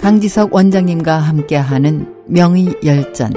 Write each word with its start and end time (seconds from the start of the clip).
강지석 0.00 0.54
원장님과 0.54 1.18
함께하는 1.18 2.24
명의 2.26 2.74
열전 2.82 3.32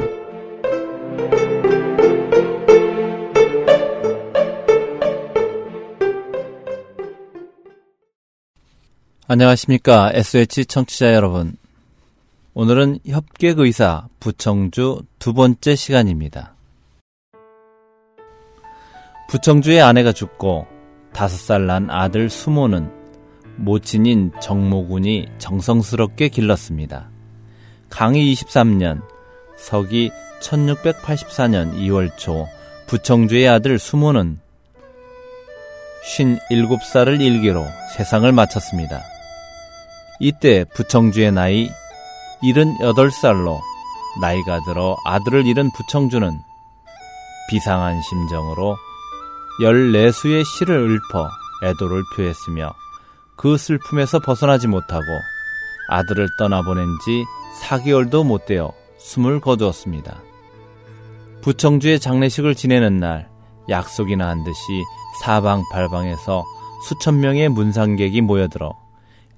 안녕하십니까. 9.27 10.11
SH 10.13 10.65
청취자 10.65 11.13
여러분. 11.13 11.57
오늘은 12.53 12.99
협객의사 13.05 14.07
부청주 14.19 15.03
두 15.19 15.33
번째 15.33 15.75
시간입니다. 15.75 16.52
부청주의 19.33 19.81
아내가 19.81 20.11
죽고 20.11 20.67
다섯 21.11 21.37
살 21.37 21.65
난 21.65 21.89
아들 21.89 22.29
수모는 22.29 22.91
모친인 23.55 24.31
정모군이 24.39 25.25
정성스럽게 25.39 26.29
길렀습니다. 26.29 27.09
강의 27.89 28.31
23년, 28.31 29.01
서기 29.57 30.11
1684년 30.39 31.73
2월 31.79 32.15
초 32.15 32.45
부청주의 32.85 33.49
아들 33.49 33.79
수모는 33.79 34.39
57살을 36.03 37.19
일기로 37.19 37.65
세상을 37.97 38.31
마쳤습니다. 38.31 39.01
이때 40.19 40.63
부청주의 40.75 41.31
나이 41.31 41.71
78살로 42.43 43.59
나이가 44.21 44.59
들어 44.65 44.95
아들을 45.05 45.47
잃은 45.47 45.71
부청주는 45.71 46.29
비상한 47.49 47.99
심정으로 48.03 48.77
14수의 49.61 50.45
시를 50.45 50.89
읊어 50.89 51.29
애도를 51.63 52.03
표했으며 52.15 52.73
그 53.35 53.57
슬픔에서 53.57 54.19
벗어나지 54.19 54.67
못하고 54.67 55.05
아들을 55.89 56.27
떠나보낸 56.37 56.85
지 57.05 57.23
4개월도 57.61 58.25
못 58.25 58.45
되어 58.45 58.73
숨을 58.97 59.39
거두었습니다. 59.41 60.21
부청주의 61.41 61.99
장례식을 61.99 62.55
지내는 62.55 62.99
날 62.99 63.29
약속이나 63.69 64.27
한 64.27 64.43
듯이 64.43 64.83
사방팔방에서 65.21 66.45
수천 66.87 67.19
명의 67.19 67.49
문상객이 67.49 68.21
모여들어 68.21 68.77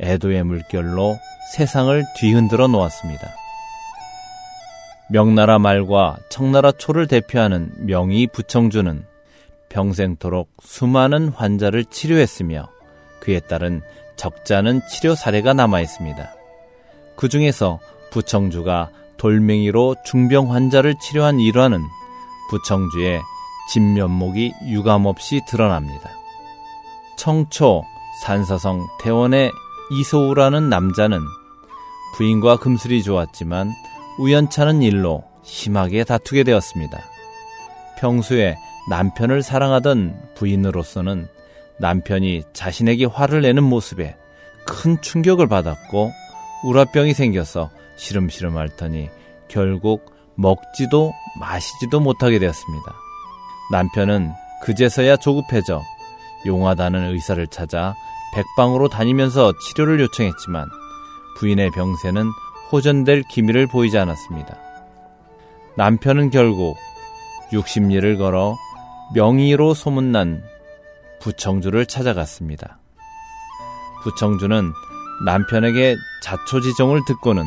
애도의 0.01 0.43
물결로 0.43 1.17
세상을 1.53 2.03
뒤흔들어 2.17 2.67
놓았습니다. 2.67 3.27
명나라 5.09 5.59
말과 5.59 6.17
청나라 6.29 6.71
초를 6.71 7.07
대표하는 7.07 7.71
명의 7.85 8.27
부청주는 8.27 9.05
평생토록 9.75 10.49
수많은 10.63 11.27
환자를 11.29 11.83
치료했으며 11.83 12.69
그에 13.19 13.41
따른 13.41 13.81
적잖은 14.15 14.79
치료 14.89 15.15
사례가 15.15 15.53
남아 15.53 15.81
있습니다. 15.81 16.33
그 17.17 17.27
중에서 17.27 17.79
부청주가 18.09 18.89
돌멩이로 19.17 19.95
중병 20.05 20.53
환자를 20.53 20.95
치료한 21.01 21.41
일화는 21.41 21.81
부청주의 22.49 23.19
진면목이 23.71 24.53
유감없이 24.67 25.41
드러납니다. 25.45 26.09
청초 27.17 27.83
산사성 28.23 28.87
태원의 29.01 29.51
이소우라는 29.91 30.69
남자는 30.69 31.19
부인과 32.15 32.57
금슬이 32.57 33.03
좋았지만 33.03 33.73
우연찮은 34.19 34.81
일로 34.83 35.25
심하게 35.43 36.05
다투게 36.05 36.43
되었습니다. 36.43 36.97
평소에 37.99 38.55
남편을 38.89 39.41
사랑하던 39.41 40.33
부인으로서는 40.35 41.27
남편이 41.79 42.43
자신에게 42.53 43.05
화를 43.05 43.41
내는 43.41 43.63
모습에 43.63 44.15
큰 44.65 45.01
충격을 45.01 45.47
받았고 45.47 46.11
우라병이 46.63 47.13
생겨서 47.13 47.69
시름시름 47.97 48.57
앓더니 48.57 49.09
결국 49.47 50.13
먹지도 50.35 51.13
마시지도 51.39 51.99
못하게 51.99 52.39
되었습니다. 52.39 52.93
남편은 53.71 54.31
그제서야 54.63 55.17
조급해져 55.17 55.81
용하다는 56.45 57.13
의사를 57.13 57.45
찾아 57.47 57.95
백방으로 58.33 58.89
다니면서 58.89 59.53
치료를 59.59 59.99
요청했지만 60.01 60.67
부인의 61.37 61.71
병세는 61.71 62.29
호전될 62.71 63.23
기미를 63.29 63.67
보이지 63.67 63.97
않았습니다. 63.97 64.57
남편은 65.77 66.29
결국 66.29 66.77
60리를 67.51 68.17
걸어 68.17 68.57
명의로 69.13 69.73
소문난 69.73 70.43
부청주를 71.19 71.85
찾아갔습니다. 71.85 72.79
부청주는 74.03 74.71
남편에게 75.25 75.95
자초지종을 76.23 77.01
듣고는 77.07 77.45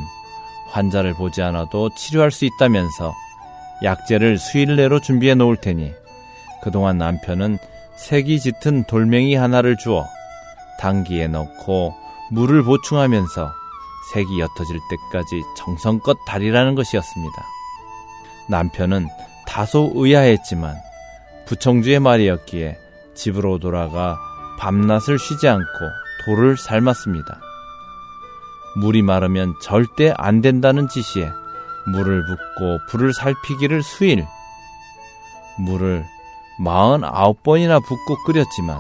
환자를 0.71 1.15
보지 1.15 1.43
않아도 1.43 1.91
치료할 1.95 2.31
수 2.31 2.45
있다면서 2.45 3.15
약재를 3.83 4.39
수일 4.39 4.77
내로 4.77 5.01
준비해 5.01 5.35
놓을 5.35 5.57
테니 5.57 5.93
그동안 6.63 6.99
남편은 6.99 7.59
색이 7.97 8.41
짙은 8.41 8.85
돌멩이 8.85 9.35
하나를 9.35 9.77
주어 9.77 10.07
당기에 10.81 11.29
넣고 11.29 11.95
물을 12.31 12.63
보충하면서 12.63 13.53
색이 14.13 14.41
옅어질 14.41 14.81
때까지 14.91 15.43
정성껏 15.57 16.19
달이라는 16.27 16.75
것이었습니다. 16.75 17.47
남편은 18.49 19.09
다소 19.47 19.93
의아했지만 19.95 20.88
부청주의 21.49 21.99
말이었기에 21.99 22.77
집으로 23.15 23.59
돌아가 23.59 24.19
밤낮을 24.59 25.19
쉬지 25.19 25.49
않고 25.49 25.65
돌을 26.27 26.59
삶았습니다. 26.59 27.41
물이 28.77 29.01
마르면 29.01 29.55
절대 29.63 30.13
안 30.19 30.43
된다는 30.43 30.89
지시에 30.89 31.31
물을 31.87 32.27
붓고 32.27 32.79
불을 32.91 33.15
살피기를 33.15 33.83
수일 33.83 34.27
물을 35.59 36.05
49번이나 36.61 37.83
붓고 37.83 38.25
끓였지만 38.25 38.79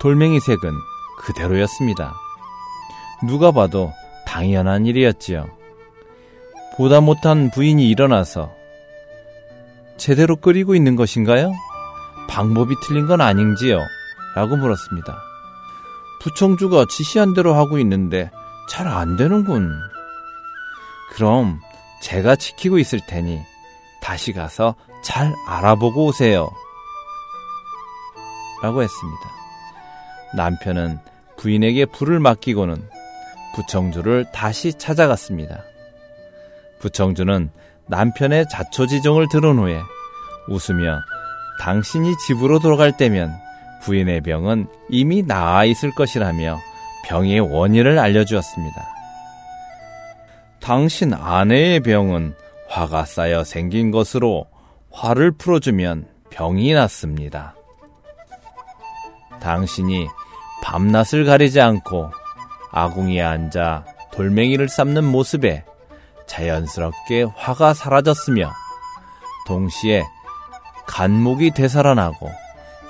돌멩이 0.00 0.40
색은 0.40 0.72
그대로였습니다. 1.18 2.14
누가 3.26 3.52
봐도 3.52 3.92
당연한 4.24 4.86
일이었지요. 4.86 5.46
보다 6.78 7.02
못한 7.02 7.50
부인이 7.50 7.86
일어나서 7.86 8.50
제대로 9.98 10.36
끓이고 10.36 10.74
있는 10.74 10.96
것인가요? 10.96 11.52
방법이 12.38 12.76
틀린 12.80 13.08
건 13.08 13.20
아닌지요? 13.20 13.80
라고 14.36 14.56
물었습니다. 14.56 15.20
부청주가 16.20 16.84
지시한 16.88 17.34
대로 17.34 17.52
하고 17.54 17.80
있는데 17.80 18.30
잘 18.68 18.86
안 18.86 19.16
되는군. 19.16 19.72
그럼 21.10 21.58
제가 22.00 22.36
지키고 22.36 22.78
있을 22.78 23.00
테니 23.08 23.40
다시 24.00 24.32
가서 24.32 24.76
잘 25.02 25.34
알아보고 25.48 26.04
오세요. 26.06 26.48
라고 28.62 28.84
했습니다. 28.84 29.20
남편은 30.36 31.00
부인에게 31.38 31.86
불을 31.86 32.20
맡기고는 32.20 32.88
부청주를 33.56 34.30
다시 34.32 34.74
찾아갔습니다. 34.74 35.64
부청주는 36.78 37.50
남편의 37.88 38.44
자초지종을 38.48 39.26
들은 39.28 39.58
후에 39.58 39.82
웃으며 40.46 41.00
당신이 41.60 42.16
집으로 42.18 42.58
돌아갈 42.58 42.96
때면 42.96 43.34
부인의 43.82 44.22
병은 44.22 44.68
이미 44.88 45.22
나아 45.22 45.64
있을 45.64 45.94
것이라며 45.94 46.58
병의 47.04 47.40
원인을 47.40 47.98
알려주었습니다. 47.98 48.88
당신 50.60 51.14
아내의 51.14 51.80
병은 51.80 52.34
화가 52.68 53.04
쌓여 53.04 53.44
생긴 53.44 53.90
것으로 53.90 54.46
화를 54.90 55.32
풀어주면 55.32 56.06
병이 56.30 56.74
낫습니다. 56.74 57.54
당신이 59.40 60.08
밤낮을 60.62 61.24
가리지 61.24 61.60
않고 61.60 62.10
아궁이에 62.72 63.22
앉아 63.22 63.86
돌멩이를 64.12 64.68
삶는 64.68 65.04
모습에 65.04 65.64
자연스럽게 66.26 67.22
화가 67.34 67.72
사라졌으며 67.72 68.52
동시에 69.46 70.04
간목이 70.88 71.52
되살아나고 71.52 72.28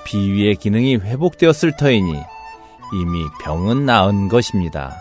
비위의 0.04 0.56
기능이 0.56 0.96
회복되었을 0.96 1.76
터이니 1.76 2.22
이미 2.94 3.24
병은 3.42 3.84
나은 3.84 4.28
것입니다. 4.28 4.96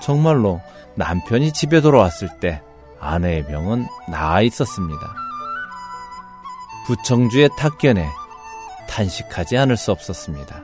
정말로 0.00 0.62
남편이 0.94 1.52
집에 1.52 1.82
돌아왔을 1.82 2.40
때 2.40 2.62
아내의 2.98 3.46
병은 3.46 3.86
나아 4.08 4.40
있었습니다. 4.40 5.14
부청주의 6.86 7.50
탁견에 7.58 8.08
탄식하지 8.88 9.58
않을 9.58 9.76
수 9.76 9.92
없었습니다. 9.92 10.62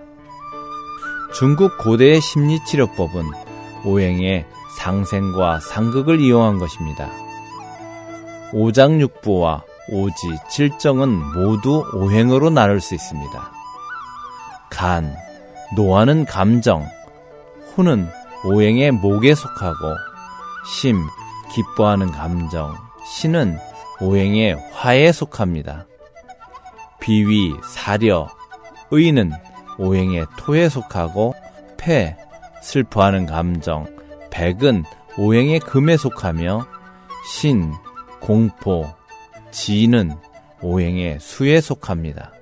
중국 1.38 1.76
고대의 1.78 2.20
심리치료법은 2.20 3.30
오행의 3.84 4.46
상생과 4.78 5.60
상극을 5.60 6.20
이용한 6.20 6.58
것입니다. 6.58 7.10
오장육부와 8.52 9.64
오지, 9.92 10.38
칠정은 10.50 11.08
모두 11.34 11.84
오행으로 11.94 12.50
나눌 12.50 12.80
수 12.80 12.94
있습니다. 12.94 13.52
간, 14.70 15.14
노하는 15.74 16.24
감정, 16.24 16.86
후는 17.74 18.08
오행의 18.44 18.92
목에 18.92 19.34
속하고 19.34 19.94
심, 20.66 21.06
기뻐하는 21.52 22.10
감정, 22.10 22.74
신은 23.06 23.58
오행의 24.00 24.56
화에 24.72 25.12
속합니다. 25.12 25.86
비위, 27.00 27.54
사려, 27.62 28.28
의는 28.90 29.32
오행의 29.78 30.26
토에 30.36 30.68
속하고 30.68 31.34
폐, 31.76 32.16
슬퍼하는 32.62 33.26
감정, 33.26 33.86
백은 34.30 34.84
오행의 35.18 35.60
금에 35.60 35.96
속하며 35.96 36.66
신, 37.30 37.72
공포, 38.20 38.86
지는 39.50 40.12
오행의 40.62 41.18
수에 41.20 41.60
속합니다. 41.60 42.32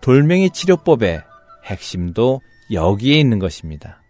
돌멩이 0.00 0.50
치료법의 0.50 1.22
핵심도 1.64 2.40
여기에 2.70 3.18
있는 3.18 3.38
것입니다. 3.38 4.02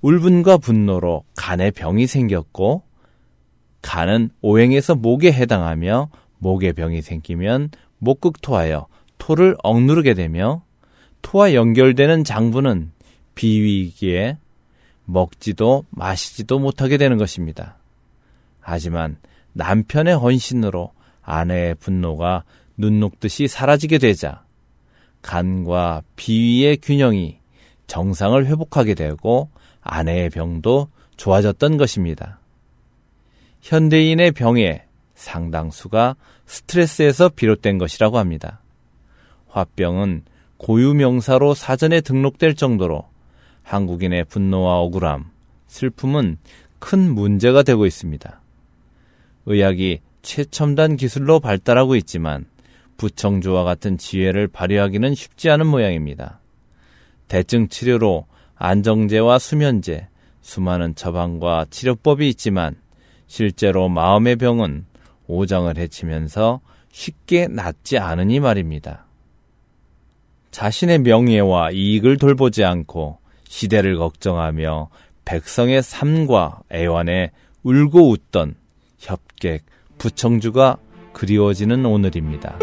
울분과 0.00 0.58
분노로 0.58 1.24
간에 1.36 1.70
병이 1.70 2.06
생겼고 2.06 2.82
간은 3.82 4.30
오행에서 4.40 4.94
목에 4.94 5.32
해당하며 5.32 6.10
목에 6.38 6.72
병이 6.72 7.02
생기면 7.02 7.70
목극토하여 7.98 8.86
토를 9.18 9.56
억누르게 9.62 10.14
되며 10.14 10.64
토와 11.22 11.54
연결되는 11.54 12.24
장부는 12.24 12.90
비위기에 13.34 14.38
먹지도 15.04 15.84
마시지도 15.90 16.58
못하게 16.58 16.96
되는 16.96 17.16
것입니다. 17.18 17.76
하지만 18.60 19.16
남편의 19.52 20.16
헌신으로 20.16 20.92
아내의 21.22 21.74
분노가 21.76 22.44
눈 22.76 23.00
녹듯이 23.00 23.48
사라지게 23.48 23.98
되자 23.98 24.44
간과 25.20 26.02
비위의 26.16 26.78
균형이 26.78 27.38
정상을 27.86 28.44
회복하게 28.46 28.94
되고 28.94 29.50
아내의 29.80 30.30
병도 30.30 30.88
좋아졌던 31.16 31.76
것입니다. 31.76 32.40
현대인의 33.60 34.32
병의 34.32 34.84
상당수가 35.14 36.16
스트레스에서 36.46 37.28
비롯된 37.28 37.78
것이라고 37.78 38.18
합니다. 38.18 38.60
화병은 39.48 40.24
고유명사로 40.56 41.54
사전에 41.54 42.00
등록될 42.00 42.54
정도로 42.54 43.04
한국인의 43.62 44.24
분노와 44.24 44.80
억울함, 44.80 45.30
슬픔은 45.66 46.38
큰 46.78 47.14
문제가 47.14 47.62
되고 47.62 47.86
있습니다. 47.86 48.41
의학이 49.46 50.00
최첨단 50.22 50.96
기술로 50.96 51.40
발달하고 51.40 51.96
있지만 51.96 52.46
부청주와 52.96 53.64
같은 53.64 53.98
지혜를 53.98 54.48
발휘하기는 54.48 55.14
쉽지 55.14 55.50
않은 55.50 55.66
모양입니다. 55.66 56.40
대증 57.28 57.68
치료로 57.68 58.26
안정제와 58.56 59.38
수면제, 59.38 60.08
수많은 60.40 60.94
처방과 60.94 61.66
치료법이 61.70 62.28
있지만 62.28 62.76
실제로 63.26 63.88
마음의 63.88 64.36
병은 64.36 64.86
오장을 65.26 65.76
해치면서 65.76 66.60
쉽게 66.92 67.48
낫지 67.48 67.98
않으니 67.98 68.38
말입니다. 68.38 69.06
자신의 70.50 70.98
명예와 71.00 71.70
이익을 71.70 72.18
돌보지 72.18 72.62
않고 72.62 73.18
시대를 73.44 73.96
걱정하며 73.96 74.90
백성의 75.24 75.82
삶과 75.82 76.62
애환에 76.70 77.30
울고 77.62 78.10
웃던 78.10 78.54
협객, 79.02 79.64
부청주가 79.98 80.76
그리워지는 81.12 81.84
오늘입니다. 81.84 82.56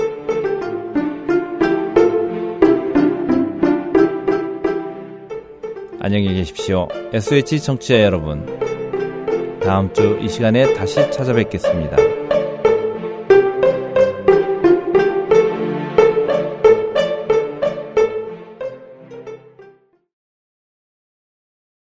안녕히 5.99 6.33
계십시오. 6.33 6.87
SH 7.13 7.59
청취자 7.59 8.01
여러분. 8.03 8.45
다음 9.61 9.93
주 9.93 10.17
이 10.21 10.29
시간에 10.29 10.73
다시 10.73 10.95
찾아뵙겠습니다. 11.11 12.08